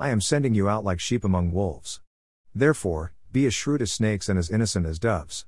[0.00, 2.00] I am sending you out like sheep among wolves.
[2.54, 5.44] Therefore, be as shrewd as snakes and as innocent as doves.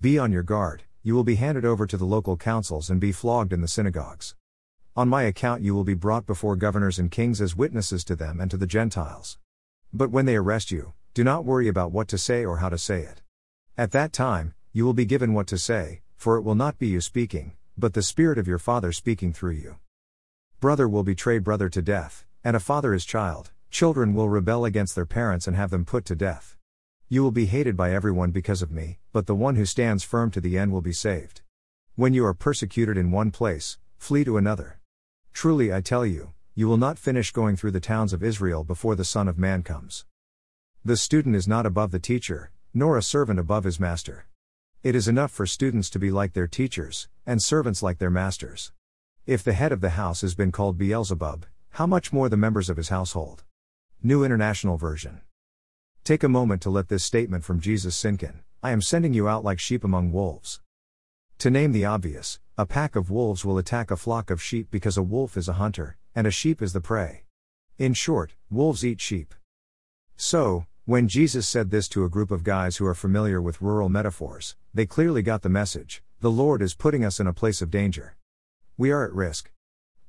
[0.00, 3.10] Be on your guard, you will be handed over to the local councils and be
[3.10, 4.36] flogged in the synagogues.
[4.94, 8.40] On my account, you will be brought before governors and kings as witnesses to them
[8.40, 9.36] and to the Gentiles.
[9.92, 12.78] But when they arrest you, do not worry about what to say or how to
[12.78, 13.22] say it.
[13.76, 16.86] At that time, you will be given what to say, for it will not be
[16.86, 19.78] you speaking, but the Spirit of your Father speaking through you.
[20.60, 24.94] Brother will betray brother to death, and a father his child, children will rebel against
[24.94, 26.56] their parents and have them put to death.
[27.08, 30.30] You will be hated by everyone because of me, but the one who stands firm
[30.32, 31.42] to the end will be saved.
[31.94, 34.80] When you are persecuted in one place, flee to another.
[35.32, 38.94] Truly I tell you, you will not finish going through the towns of Israel before
[38.94, 40.04] the Son of Man comes.
[40.84, 44.26] The student is not above the teacher, nor a servant above his master.
[44.82, 48.72] It is enough for students to be like their teachers, and servants like their masters.
[49.26, 52.70] If the head of the house has been called Beelzebub, how much more the members
[52.70, 53.44] of his household?
[54.00, 55.22] New International Version.
[56.04, 59.26] Take a moment to let this statement from Jesus sink in I am sending you
[59.26, 60.60] out like sheep among wolves.
[61.38, 64.96] To name the obvious, a pack of wolves will attack a flock of sheep because
[64.96, 67.24] a wolf is a hunter, and a sheep is the prey.
[67.76, 69.34] In short, wolves eat sheep.
[70.16, 73.88] So, when Jesus said this to a group of guys who are familiar with rural
[73.88, 77.70] metaphors, they clearly got the message the Lord is putting us in a place of
[77.70, 78.16] danger.
[78.76, 79.50] We are at risk.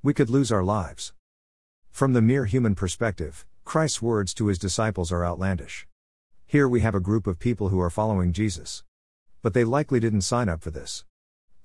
[0.04, 1.14] We could lose our lives.
[1.90, 5.86] From the mere human perspective, Christ's words to his disciples are outlandish.
[6.48, 8.84] Here we have a group of people who are following Jesus.
[9.44, 11.06] But they likely didn't sign up for this.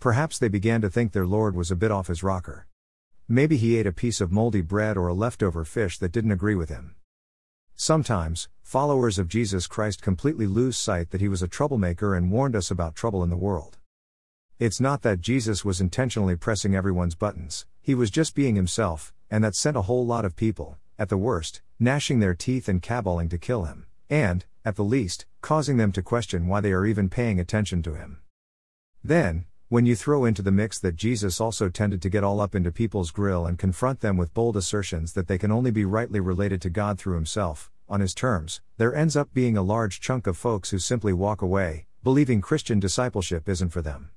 [0.01, 2.67] Perhaps they began to think their Lord was a bit off his rocker.
[3.27, 6.55] Maybe he ate a piece of moldy bread or a leftover fish that didn't agree
[6.55, 6.95] with him.
[7.75, 12.55] Sometimes, followers of Jesus Christ completely lose sight that he was a troublemaker and warned
[12.55, 13.79] us about trouble in the world.
[14.59, 19.43] It's not that Jesus was intentionally pressing everyone's buttons, he was just being himself, and
[19.43, 23.29] that sent a whole lot of people, at the worst, gnashing their teeth and caballing
[23.29, 27.09] to kill him, and, at the least, causing them to question why they are even
[27.09, 28.19] paying attention to him.
[29.03, 32.55] Then, when you throw into the mix that Jesus also tended to get all up
[32.55, 36.21] into people's grill and confront them with bold assertions that they can only be rightly
[36.21, 40.27] related to God through Himself, on His terms, there ends up being a large chunk
[40.27, 44.11] of folks who simply walk away, believing Christian discipleship isn't for them.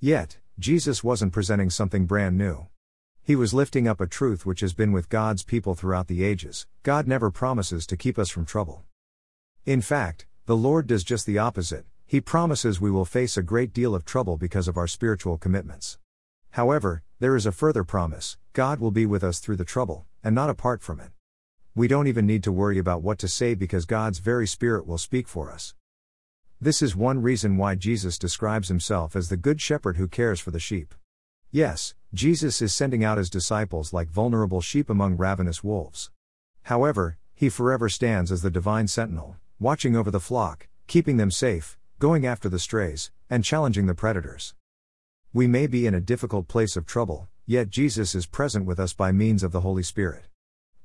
[0.00, 2.66] Yet, Jesus wasn't presenting something brand new.
[3.22, 6.66] He was lifting up a truth which has been with God's people throughout the ages
[6.82, 8.84] God never promises to keep us from trouble.
[9.64, 13.72] In fact, the Lord does just the opposite he promises we will face a great
[13.72, 15.96] deal of trouble because of our spiritual commitments.
[16.50, 20.34] However, there is a further promise God will be with us through the trouble, and
[20.34, 21.08] not apart from it.
[21.74, 24.98] We don't even need to worry about what to say because God's very Spirit will
[24.98, 25.72] speak for us.
[26.60, 30.50] This is one reason why Jesus describes himself as the Good Shepherd who cares for
[30.50, 30.94] the sheep.
[31.54, 36.10] Yes, Jesus is sending out his disciples like vulnerable sheep among ravenous wolves.
[36.62, 41.76] However, he forever stands as the divine sentinel, watching over the flock, keeping them safe,
[41.98, 44.54] going after the strays, and challenging the predators.
[45.34, 48.94] We may be in a difficult place of trouble, yet Jesus is present with us
[48.94, 50.28] by means of the Holy Spirit.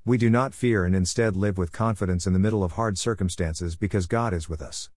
[0.04, 3.78] We do not fear and instead live with confidence in the middle of hard circumstances
[3.78, 4.90] because God is with us.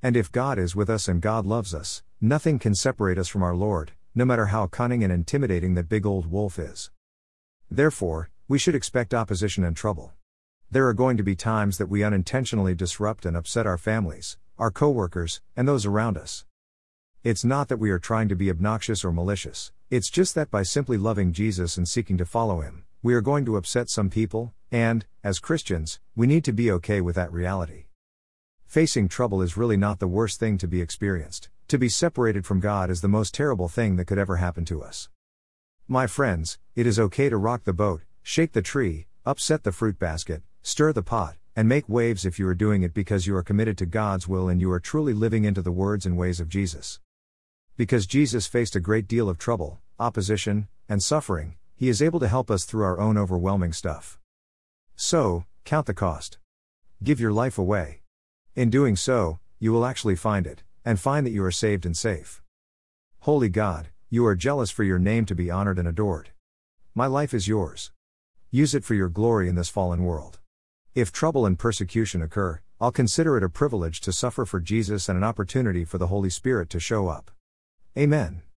[0.00, 3.42] And if God is with us and God loves us, nothing can separate us from
[3.42, 6.90] our Lord, no matter how cunning and intimidating that big old wolf is.
[7.70, 10.14] Therefore, we should expect opposition and trouble.
[10.70, 14.70] There are going to be times that we unintentionally disrupt and upset our families, our
[14.70, 16.46] coworkers, and those around us.
[17.22, 20.62] It's not that we are trying to be obnoxious or malicious, it's just that by
[20.62, 24.54] simply loving Jesus and seeking to follow him, we are going to upset some people,
[24.72, 27.84] and, as Christians, we need to be okay with that reality.
[28.66, 32.60] Facing trouble is really not the worst thing to be experienced, to be separated from
[32.60, 35.08] God is the most terrible thing that could ever happen to us.
[35.88, 39.98] My friends, it is okay to rock the boat, shake the tree, upset the fruit
[39.98, 43.42] basket, stir the pot, and make waves if you are doing it because you are
[43.42, 46.48] committed to God's will and you are truly living into the words and ways of
[46.48, 47.00] Jesus.
[47.76, 52.28] Because Jesus faced a great deal of trouble, opposition, and suffering, he is able to
[52.28, 54.20] help us through our own overwhelming stuff.
[54.94, 56.38] So, count the cost.
[57.02, 58.02] Give your life away.
[58.54, 61.96] In doing so, you will actually find it, and find that you are saved and
[61.96, 62.40] safe.
[63.20, 66.30] Holy God, you are jealous for your name to be honored and adored.
[66.94, 67.90] My life is yours.
[68.52, 70.38] Use it for your glory in this fallen world.
[70.94, 75.18] If trouble and persecution occur, I'll consider it a privilege to suffer for Jesus and
[75.18, 77.32] an opportunity for the Holy Spirit to show up.
[77.98, 78.46] Amen.